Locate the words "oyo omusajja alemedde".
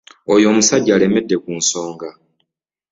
0.33-1.35